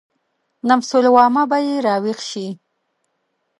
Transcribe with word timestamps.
نفس 0.69 0.89
لوامه 1.05 1.43
به 1.49 1.57
يې 1.65 1.75
راويښ 1.85 2.19
شي. 2.29 2.47